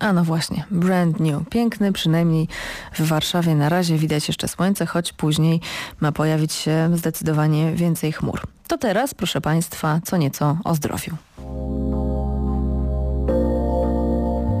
A 0.00 0.12
no 0.12 0.24
właśnie, 0.24 0.64
brand 0.70 1.20
new. 1.20 1.48
Piękny, 1.48 1.92
przynajmniej 1.92 2.48
w 2.92 3.08
Warszawie 3.08 3.54
na 3.54 3.68
razie 3.68 3.98
widać 3.98 4.28
jeszcze 4.28 4.48
słońce, 4.48 4.86
choć 4.86 5.12
później 5.12 5.60
ma 6.00 6.12
pojawić 6.12 6.52
się 6.52 6.90
zdecydowanie 6.94 7.72
więcej 7.72 8.12
chmur. 8.12 8.40
To 8.68 8.78
teraz, 8.78 9.14
proszę 9.14 9.40
Państwa, 9.40 10.00
co 10.04 10.16
nieco 10.16 10.58
o 10.64 10.74
zdrowiu. 10.74 11.16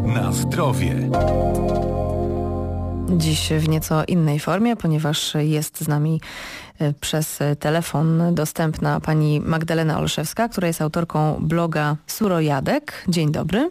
Na 0.06 0.32
zdrowie. 0.32 1.10
Dziś 3.16 3.48
w 3.58 3.68
nieco 3.68 4.04
innej 4.04 4.40
formie, 4.40 4.76
ponieważ 4.76 5.34
jest 5.34 5.80
z 5.80 5.88
nami 5.88 6.20
e, 6.78 6.92
przez 6.92 7.38
telefon 7.58 8.34
dostępna 8.34 9.00
pani 9.00 9.40
Magdalena 9.40 9.98
Olszewska, 9.98 10.48
która 10.48 10.66
jest 10.66 10.82
autorką 10.82 11.36
bloga 11.40 11.96
Surojadek. 12.06 13.04
Dzień 13.08 13.32
dobry. 13.32 13.70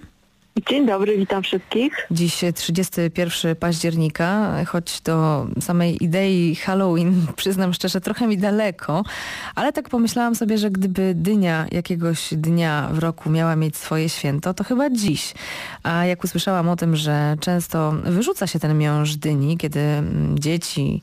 Dzień 0.68 0.86
dobry, 0.86 1.18
witam 1.18 1.44
wszystkich. 1.44 2.08
Dziś 2.12 2.42
31 2.56 3.56
października, 3.56 4.54
choć 4.66 5.02
do 5.02 5.48
samej 5.62 6.04
idei 6.04 6.56
Halloween, 6.56 7.26
przyznam 7.36 7.74
szczerze, 7.74 8.02
trochę 8.02 8.28
mi 8.28 8.38
daleko, 8.38 9.04
ale 9.56 9.74
tak 9.74 9.90
pomyślałam 9.90 10.36
sobie, 10.36 10.58
że 10.58 10.72
gdyby 10.72 11.14
dynia 11.16 11.66
jakiegoś 11.72 12.30
dnia 12.32 12.90
w 12.92 13.00
roku 13.00 13.30
miała 13.30 13.56
mieć 13.56 13.78
swoje 13.78 14.10
święto, 14.10 14.54
to 14.54 14.64
chyba 14.64 14.90
dziś. 14.90 15.34
A 15.84 16.06
jak 16.06 16.24
usłyszałam 16.24 16.70
o 16.70 16.76
tym, 16.76 16.96
że 16.96 17.38
często 17.40 17.92
wyrzuca 17.92 18.48
się 18.48 18.60
ten 18.60 18.78
miąższ 18.78 19.16
dyni, 19.16 19.58
kiedy 19.58 19.80
mm, 19.80 20.40
dzieci 20.40 21.02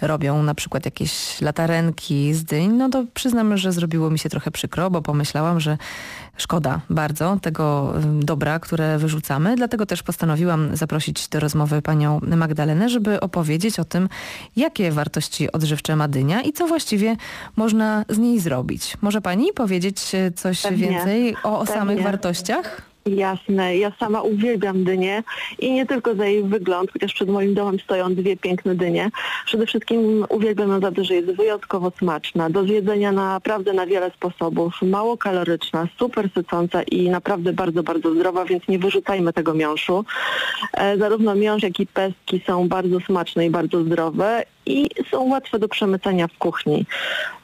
robią 0.00 0.42
na 0.42 0.54
przykład 0.54 0.84
jakieś 0.84 1.40
latarenki 1.40 2.34
z 2.34 2.44
dyń, 2.44 2.72
no 2.72 2.88
to 2.88 3.04
przyznam, 3.14 3.56
że 3.56 3.72
zrobiło 3.72 4.10
mi 4.10 4.18
się 4.18 4.28
trochę 4.28 4.50
przykro, 4.50 4.90
bo 4.90 5.02
pomyślałam, 5.02 5.60
że 5.60 5.78
szkoda 6.36 6.80
bardzo 6.90 7.38
tego 7.42 7.94
dobra, 8.20 8.58
które 8.58 8.97
wyrzucamy. 8.98 9.56
Dlatego 9.56 9.86
też 9.86 10.02
postanowiłam 10.02 10.76
zaprosić 10.76 11.28
do 11.28 11.40
rozmowy 11.40 11.82
panią 11.82 12.20
Magdalenę, 12.22 12.88
żeby 12.88 13.20
opowiedzieć 13.20 13.78
o 13.80 13.84
tym, 13.84 14.08
jakie 14.56 14.92
wartości 14.92 15.52
odżywcze 15.52 15.96
ma 15.96 16.08
dynia 16.08 16.42
i 16.42 16.52
co 16.52 16.66
właściwie 16.66 17.16
można 17.56 18.04
z 18.08 18.18
niej 18.18 18.40
zrobić. 18.40 18.96
Może 19.00 19.20
pani 19.20 19.52
powiedzieć 19.52 20.12
coś 20.36 20.62
Pewnie. 20.62 20.88
więcej 20.88 21.36
o, 21.42 21.60
o 21.60 21.66
samych 21.66 22.02
wartościach? 22.02 22.87
Jasne, 23.06 23.76
ja 23.76 23.92
sama 24.00 24.22
uwielbiam 24.22 24.84
dynię 24.84 25.22
i 25.58 25.72
nie 25.72 25.86
tylko 25.86 26.14
za 26.14 26.26
jej 26.26 26.42
wygląd, 26.42 26.92
chociaż 26.92 27.14
przed 27.14 27.28
moim 27.28 27.54
domem 27.54 27.80
stoją 27.80 28.14
dwie 28.14 28.36
piękne 28.36 28.74
dynie. 28.74 29.10
Przede 29.46 29.66
wszystkim 29.66 30.26
uwielbiam 30.28 30.68
ją 30.68 30.80
za 30.80 30.92
to, 30.92 31.04
że 31.04 31.14
jest 31.14 31.30
wyjątkowo 31.30 31.92
smaczna, 31.98 32.50
do 32.50 32.64
zjedzenia 32.64 33.12
naprawdę 33.12 33.72
na 33.72 33.86
wiele 33.86 34.10
sposobów, 34.10 34.74
mało 34.82 35.16
kaloryczna, 35.16 35.88
super 35.98 36.30
sycąca 36.34 36.82
i 36.82 37.10
naprawdę 37.10 37.52
bardzo, 37.52 37.82
bardzo 37.82 38.14
zdrowa, 38.14 38.44
więc 38.44 38.68
nie 38.68 38.78
wyrzucajmy 38.78 39.32
tego 39.32 39.54
miąższu. 39.54 40.04
E, 40.72 40.98
zarówno 40.98 41.34
miąższ, 41.34 41.62
jak 41.62 41.80
i 41.80 41.86
pestki 41.86 42.42
są 42.46 42.68
bardzo 42.68 43.00
smaczne 43.00 43.46
i 43.46 43.50
bardzo 43.50 43.84
zdrowe 43.84 44.44
i 44.68 44.88
są 45.10 45.28
łatwe 45.28 45.58
do 45.58 45.68
przemycenia 45.68 46.28
w 46.28 46.38
kuchni. 46.38 46.86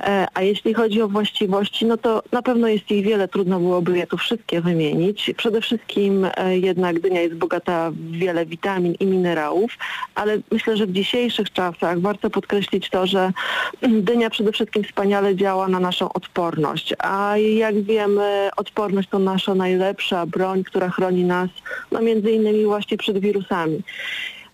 E, 0.00 0.26
a 0.34 0.42
jeśli 0.42 0.74
chodzi 0.74 1.02
o 1.02 1.08
właściwości, 1.08 1.86
no 1.86 1.96
to 1.96 2.22
na 2.32 2.42
pewno 2.42 2.68
jest 2.68 2.90
ich 2.90 3.04
wiele, 3.04 3.28
trudno 3.28 3.60
byłoby 3.60 3.98
je 3.98 4.06
tu 4.06 4.16
wszystkie 4.18 4.60
wymienić. 4.60 5.30
Przede 5.44 5.60
wszystkim 5.60 6.28
e, 6.36 6.58
jednak 6.58 7.00
dynia 7.00 7.20
jest 7.20 7.34
bogata 7.34 7.90
w 7.90 8.10
wiele 8.10 8.46
witamin 8.46 8.94
i 9.00 9.06
minerałów, 9.06 9.78
ale 10.14 10.38
myślę, 10.52 10.76
że 10.76 10.86
w 10.86 10.92
dzisiejszych 10.92 11.52
czasach 11.52 12.00
warto 12.00 12.30
podkreślić 12.30 12.90
to, 12.90 13.06
że 13.06 13.32
dynia 13.88 14.30
przede 14.30 14.52
wszystkim 14.52 14.84
wspaniale 14.84 15.36
działa 15.36 15.68
na 15.68 15.80
naszą 15.80 16.12
odporność, 16.12 16.94
a 16.98 17.36
jak 17.38 17.82
wiemy, 17.82 18.48
odporność 18.56 19.08
to 19.08 19.18
nasza 19.18 19.54
najlepsza 19.54 20.26
broń, 20.26 20.64
która 20.64 20.88
chroni 20.88 21.24
nas 21.24 21.48
no 21.92 22.00
między 22.00 22.30
innymi 22.30 22.64
właśnie 22.64 22.96
przed 22.96 23.18
wirusami. 23.18 23.82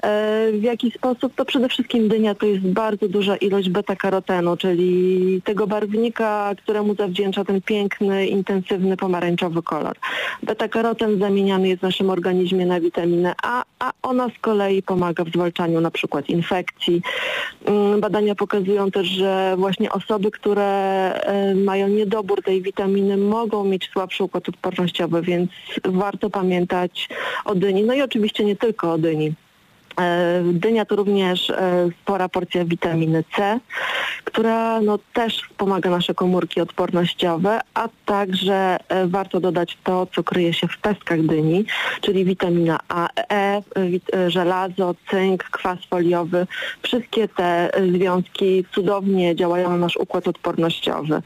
E, 0.02 0.52
W 0.52 0.62
jaki 0.62 0.90
sposób? 0.90 1.34
To 1.34 1.44
przede 1.44 1.68
wszystkim 1.68 2.08
dynia 2.08 2.34
to 2.34 2.46
jest 2.46 2.66
bardzo 2.66 3.08
duża 3.08 3.36
ilość 3.36 3.70
beta-karotenu, 3.70 4.56
czyli 4.56 5.42
tego 5.44 5.66
barwnika, 5.66 6.54
któremu 6.62 6.94
zawdzięcza 6.94 7.44
ten 7.44 7.60
piękny, 7.62 8.26
intensywny 8.26 8.96
pomarańczowy 8.96 9.62
kolor. 9.62 9.96
Beta-karoten 10.42 11.18
zamieniany 11.18 11.68
jest 11.68 11.80
w 11.80 11.82
naszym 11.82 12.10
organizmie 12.10 12.66
na 12.66 12.80
witaminę 12.80 13.34
A, 13.42 13.64
a 13.78 13.92
ona 14.02 14.28
z 14.28 14.38
kolei 14.40 14.82
pomaga 14.82 15.24
w 15.24 15.28
zwalczaniu 15.28 15.80
na 15.80 15.90
przykład 15.90 16.28
infekcji. 16.28 17.02
Mm, 17.64 18.00
Badania 18.00 18.34
pokazują 18.34 18.90
też, 18.90 19.08
że 19.08 19.54
właśnie 19.58 19.92
osoby, 19.92 20.30
które 20.30 20.64
e, 21.14 21.54
mają 21.54 21.88
niedobór 21.88 22.42
tej 22.42 22.62
witaminy 22.62 23.16
mogą 23.16 23.64
mieć 23.64 23.90
słabszy 23.92 24.24
układ 24.24 24.48
odpornościowy, 24.48 25.22
więc 25.22 25.50
warto 25.84 26.30
pamiętać 26.30 27.08
o 27.44 27.54
dyni. 27.54 27.82
No 27.82 27.94
i 27.94 28.02
oczywiście 28.02 28.44
nie 28.44 28.56
tylko 28.56 28.92
o 28.92 28.98
dyni. 28.98 29.32
E, 30.00 30.42
Dynia 30.52 30.84
to 30.84 30.96
również 30.96 31.50
e, 31.50 31.88
spora 32.02 32.28
porcja 32.28 32.64
witaminy 32.64 33.24
C, 33.36 33.60
która 34.24 34.80
no, 34.80 34.98
też 35.12 35.42
wspomaga 35.42 35.90
nasze 35.90 36.14
komórki 36.14 36.60
odpornościowe, 36.60 37.60
a 37.74 37.88
także 38.06 38.76
e, 38.88 39.06
warto 39.06 39.40
dodać 39.40 39.78
to, 39.84 40.06
co 40.14 40.22
kryje 40.24 40.52
się 40.52 40.68
w 40.68 40.78
pestkach 40.78 41.26
dyni, 41.26 41.64
czyli 42.00 42.24
witamina 42.24 42.78
A, 42.88 43.08
E, 43.16 43.39
wit- 43.76 44.16
e, 44.16 44.30
żelazo, 44.30 44.94
cynk, 45.10 45.44
kwas 45.44 45.78
foliowy. 45.90 46.46
Wszystkie 46.82 47.28
te 47.28 47.74
e, 47.74 47.86
związki 47.92 48.64
cudownie 48.74 49.36
działają 49.36 49.70
na 49.70 49.76
nasz 49.76 49.96
układ 49.96 50.28
odpornościowy. 50.28 51.22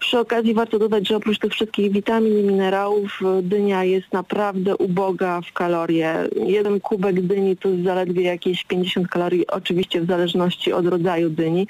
Przy 0.00 0.18
okazji 0.18 0.54
warto 0.54 0.78
dodać, 0.78 1.08
że 1.08 1.16
oprócz 1.16 1.38
tych 1.38 1.52
wszystkich 1.52 1.92
witamin 1.92 2.38
i 2.38 2.42
minerałów 2.42 3.20
dynia 3.42 3.84
jest 3.84 4.12
naprawdę 4.12 4.76
uboga 4.76 5.40
w 5.40 5.52
kalorie. 5.52 6.14
Jeden 6.46 6.80
kubek 6.80 7.20
dyni 7.20 7.56
to 7.56 7.68
zaledwie 7.84 8.22
jakieś 8.22 8.64
50 8.64 9.08
kalorii, 9.08 9.46
oczywiście 9.46 10.00
w 10.00 10.06
zależności 10.06 10.72
od 10.72 10.86
rodzaju 10.86 11.30
dyni, 11.30 11.66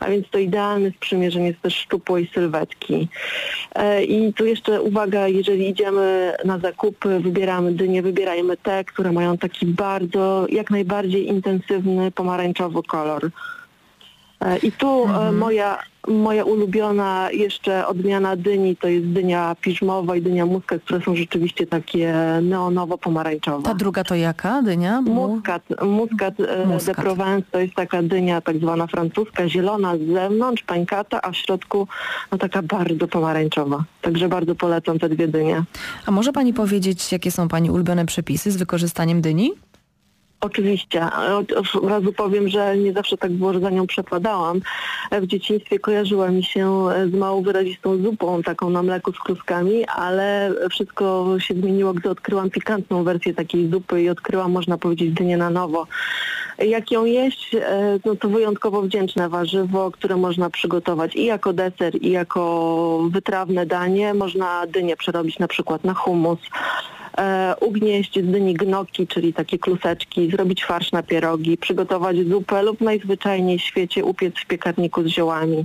a 0.00 0.10
więc 0.10 0.30
to 0.30 0.38
idealny 0.38 0.92
sprzymierzeń 0.96 1.44
jest 1.44 1.60
też 1.60 1.76
szczupłej 1.76 2.30
sylwetki. 2.34 3.08
I 4.08 4.32
tu 4.32 4.46
jeszcze 4.46 4.82
uwaga, 4.82 5.28
jeżeli 5.28 5.68
idziemy 5.68 6.32
na 6.44 6.58
zakupy, 6.58 7.20
wybieramy 7.20 7.72
dynie, 7.72 8.02
wybierajmy 8.02 8.56
te, 8.56 8.84
które 8.84 9.12
mają 9.12 9.33
taki 9.38 9.66
bardzo, 9.66 10.46
jak 10.48 10.70
najbardziej 10.70 11.26
intensywny 11.26 12.10
pomarańczowy 12.10 12.82
kolor. 12.82 13.30
E, 14.40 14.58
I 14.58 14.72
tu 14.72 15.06
e, 15.08 15.32
moja, 15.32 15.78
moja 16.08 16.44
ulubiona 16.44 17.28
jeszcze 17.32 17.86
odmiana 17.86 18.36
dyni 18.36 18.76
to 18.76 18.88
jest 18.88 19.06
dynia 19.06 19.56
piżmowa 19.60 20.16
i 20.16 20.22
dynia 20.22 20.46
muskat, 20.46 20.82
które 20.82 21.00
są 21.00 21.16
rzeczywiście 21.16 21.66
takie 21.66 22.14
neonowo-pomarańczowe. 22.42 23.62
Ta 23.62 23.74
druga 23.74 24.04
to 24.04 24.14
jaka 24.14 24.62
dynia? 24.62 25.00
Mu- 25.00 25.28
Muskat, 25.28 25.62
muskat, 25.82 26.34
e, 26.40 26.66
Muskat. 26.66 26.96
de 26.96 27.02
Provence 27.02 27.46
to 27.52 27.58
jest 27.58 27.74
taka 27.74 28.02
dynia 28.02 28.40
tak 28.40 28.56
zwana 28.58 28.86
francuska, 28.86 29.48
zielona 29.48 29.96
z 29.96 30.00
zewnątrz, 30.12 30.62
pańkata, 30.62 31.22
a 31.22 31.30
w 31.30 31.36
środku 31.36 31.88
no 32.32 32.38
taka 32.38 32.62
bardzo 32.62 33.08
pomarańczowa. 33.08 33.84
Także 34.02 34.28
bardzo 34.28 34.54
polecam 34.54 34.98
te 34.98 35.08
dwie 35.08 35.28
dynie. 35.28 35.62
A 36.06 36.10
może 36.10 36.32
pani 36.32 36.52
powiedzieć, 36.54 37.12
jakie 37.12 37.30
są 37.30 37.48
pani 37.48 37.70
ulubione 37.70 38.06
przepisy 38.06 38.50
z 38.50 38.56
wykorzystaniem 38.56 39.20
dyni? 39.20 39.52
Oczywiście. 40.40 41.06
Od 41.38 41.88
razu 41.88 42.12
powiem, 42.12 42.48
że 42.48 42.76
nie 42.76 42.92
zawsze 42.92 43.16
tak 43.16 43.32
było, 43.32 43.52
że 43.52 43.60
za 43.60 43.70
nią 43.70 43.86
przepadałam. 43.86 44.60
W 45.12 45.26
dzieciństwie 45.26 45.78
kojarzyła 45.78 46.30
mi 46.30 46.44
się 46.44 46.84
z 47.10 47.14
mało 47.14 47.42
wyrazistą 47.42 48.02
zupą, 48.02 48.42
taką 48.42 48.70
na 48.70 48.82
mleku 48.82 49.12
z 49.12 49.18
kluskami, 49.18 49.86
ale 49.86 50.52
wszystko 50.70 51.36
się 51.38 51.54
zmieniło, 51.54 51.94
gdy 51.94 52.10
odkryłam 52.10 52.50
pikantną 52.50 53.04
wersję 53.04 53.34
takiej 53.34 53.70
zupy 53.70 54.02
i 54.02 54.08
odkryłam, 54.08 54.52
można 54.52 54.78
powiedzieć, 54.78 55.10
dynię 55.10 55.36
na 55.36 55.50
nowo. 55.50 55.86
Jak 56.58 56.90
ją 56.90 57.04
jeść, 57.04 57.54
e, 57.54 57.98
no 58.04 58.16
to 58.16 58.28
wyjątkowo 58.28 58.82
wdzięczne 58.82 59.28
warzywo, 59.28 59.90
które 59.90 60.16
można 60.16 60.50
przygotować 60.50 61.16
i 61.16 61.24
jako 61.24 61.52
deser, 61.52 61.94
i 62.02 62.10
jako 62.10 63.08
wytrawne 63.10 63.66
danie. 63.66 64.14
Można 64.14 64.66
dynię 64.66 64.96
przerobić 64.96 65.38
na 65.38 65.48
przykład 65.48 65.84
na 65.84 65.94
hummus, 65.94 66.38
e, 66.38 66.73
ugnieść 67.60 68.14
z 68.14 68.30
dyni 68.30 68.54
gnoki, 68.54 69.06
czyli 69.06 69.32
takie 69.32 69.58
kluseczki, 69.58 70.30
zrobić 70.30 70.64
farsz 70.64 70.92
na 70.92 71.02
pierogi, 71.02 71.56
przygotować 71.56 72.16
zupę 72.16 72.62
lub 72.62 72.80
najzwyczajniej 72.80 73.58
w 73.58 73.62
świecie 73.62 74.04
upiec 74.04 74.34
w 74.38 74.46
piekarniku 74.46 75.02
z 75.02 75.06
ziołami. 75.06 75.64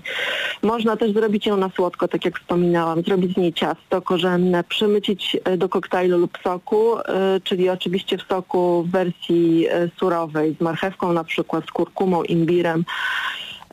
Można 0.64 0.98
też 0.98 1.14
zrobić 1.14 1.46
ją 1.46 1.58
na 1.58 1.70
słodko, 1.70 2.08
tak 2.08 2.26
jak 2.26 2.40
wspominałam, 2.40 3.02
zrobić 3.02 3.34
z 3.34 3.38
niej 3.38 3.54
ciasto 3.54 4.02
korzenne, 4.02 4.64
przemycić 4.64 5.38
e, 5.44 5.58
do 5.58 5.70
koktajlu 5.70 6.18
lub 6.18 6.38
soku, 6.44 7.00
e, 7.00 7.04
czyli 7.44 7.70
oczywiście 7.70 8.18
w 8.18 8.22
soku 8.22 8.84
w 8.84 8.92
wersji 8.92 9.68
e, 9.70 9.90
surowej, 10.00 10.56
z 10.60 10.62
marchewką 10.62 11.14
na 11.14 11.24
przykład, 11.24 11.66
z 11.66 11.72
kurkumą, 11.72 12.24
imbirem. 12.24 12.86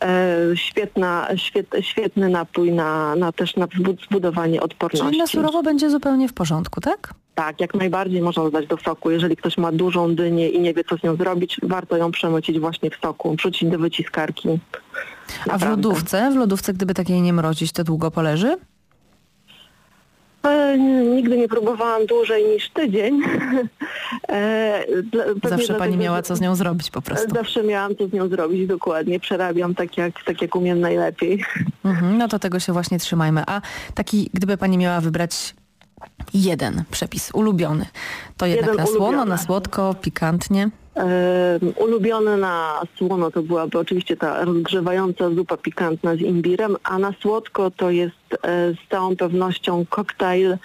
E, 0.02 0.36
Świetna, 0.54 1.28
świet, 1.36 1.66
świetny 1.80 2.28
napój 2.28 2.72
na, 2.72 3.16
na 3.16 3.32
też 3.32 3.56
na 3.56 3.66
zbudowanie 4.06 4.60
odporności. 4.60 5.06
Czyli 5.06 5.18
na 5.18 5.26
surowo 5.26 5.62
będzie 5.62 5.90
zupełnie 5.90 6.28
w 6.28 6.32
porządku, 6.32 6.80
tak? 6.80 7.14
Tak, 7.34 7.60
jak 7.60 7.74
najbardziej 7.74 8.22
można 8.22 8.42
dodać 8.42 8.66
do 8.66 8.76
soku. 8.76 9.10
Jeżeli 9.10 9.36
ktoś 9.36 9.58
ma 9.58 9.72
dużą 9.72 10.14
dynię 10.14 10.48
i 10.48 10.60
nie 10.60 10.74
wie, 10.74 10.84
co 10.84 10.96
z 10.96 11.02
nią 11.02 11.16
zrobić, 11.16 11.60
warto 11.62 11.96
ją 11.96 12.10
przemycić 12.10 12.60
właśnie 12.60 12.90
w 12.90 12.96
soku, 12.96 13.36
wrzucić 13.36 13.70
do 13.70 13.78
wyciskarki. 13.78 14.48
A 15.50 15.58
w 15.58 15.68
lodówce? 15.68 16.30
W 16.30 16.36
lodówce, 16.36 16.72
gdyby 16.72 16.94
takiej 16.94 17.22
nie 17.22 17.32
mrozić, 17.32 17.72
to 17.72 17.84
długo 17.84 18.10
poleży? 18.10 18.56
E, 20.46 20.78
nigdy 21.14 21.38
nie 21.38 21.48
próbowałam 21.48 22.06
dłużej 22.06 22.44
niż 22.44 22.70
tydzień. 22.70 23.20
E, 24.28 24.84
dla- 25.02 25.24
Zawsze 25.50 25.66
pani 25.66 25.66
dlatego, 25.66 25.96
miała 25.96 26.22
co 26.22 26.36
z 26.36 26.40
nią 26.40 26.54
zrobić 26.56 26.90
po 26.90 27.02
prostu. 27.02 27.34
Zawsze 27.34 27.62
miałam 27.62 27.96
co 27.96 28.08
z 28.08 28.12
nią 28.12 28.28
zrobić, 28.28 28.66
dokładnie. 28.68 29.20
Przerabiam 29.20 29.74
tak 29.74 29.96
jak, 29.96 30.24
tak 30.24 30.42
jak 30.42 30.56
umiem 30.56 30.80
najlepiej. 30.80 31.44
Mhm, 31.84 32.18
no 32.18 32.28
to 32.28 32.38
tego 32.38 32.60
się 32.60 32.72
właśnie 32.72 32.98
trzymajmy. 32.98 33.42
A 33.46 33.60
taki, 33.94 34.30
gdyby 34.34 34.56
pani 34.56 34.78
miała 34.78 35.00
wybrać 35.00 35.54
jeden 36.34 36.84
przepis 36.90 37.30
ulubiony, 37.34 37.86
to 38.36 38.46
jednak 38.46 38.70
Jeden 38.70 38.84
na 38.84 38.86
słono, 38.86 39.06
ulubiony. 39.08 39.30
na 39.30 39.38
słodko, 39.38 39.94
pikantnie. 40.00 40.70
Ulubione 41.76 42.36
na 42.36 42.82
słono 42.98 43.30
to 43.30 43.42
byłaby 43.42 43.78
oczywiście 43.78 44.16
ta 44.16 44.44
rozgrzewająca 44.44 45.30
zupa 45.30 45.56
pikantna 45.56 46.16
z 46.16 46.20
imbirem, 46.20 46.76
a 46.84 46.98
na 46.98 47.12
słodko 47.20 47.70
to 47.70 47.90
jest 47.90 48.14
e, 48.42 48.72
z 48.72 48.90
całą 48.90 49.16
pewnością 49.16 49.84
koktajl 49.90 50.52
e, 50.52 50.58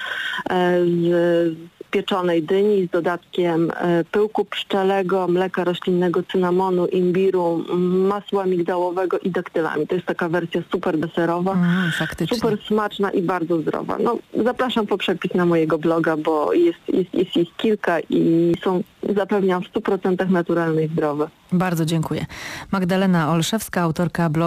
z 0.86 1.56
pieczonej 1.91 2.43
dyni 2.43 2.88
z 2.88 2.89
dodatkiem 2.89 3.71
e, 3.71 4.03
pyłku 4.03 4.45
pszczelego, 4.45 5.27
mleka 5.27 5.63
roślinnego, 5.63 6.23
cynamonu, 6.23 6.88
imbiru, 6.88 7.65
masła 8.09 8.45
migdałowego 8.45 9.19
i 9.19 9.31
daktylami. 9.31 9.88
To 9.88 9.95
jest 9.95 10.07
taka 10.07 10.29
wersja 10.29 10.61
super 10.71 10.97
deserowa. 10.97 11.53
Mm. 11.53 11.91
Super 12.33 12.57
smaczna 12.67 13.11
i 13.11 13.21
bardzo 13.21 13.61
zdrowa. 13.61 13.97
No, 14.03 14.17
zapraszam 14.43 14.88
po 14.88 14.97
przepis 14.97 15.33
na 15.33 15.45
mojego 15.45 15.77
bloga, 15.77 16.17
bo 16.17 16.53
jest, 16.53 16.79
jest, 16.88 17.13
jest 17.13 17.38
ich 17.38 17.55
kilka 17.57 17.99
i 17.99 18.51
są, 18.63 18.83
zapewniam, 19.15 19.63
w 19.63 19.73
100% 19.73 20.29
naturalne 20.29 20.83
i 20.83 20.88
zdrowe. 20.88 21.27
Bardzo 21.51 21.85
dziękuję. 21.85 22.25
Magdalena 22.71 23.31
Olszewska, 23.31 23.81
autorka 23.81 24.29
bloga 24.29 24.41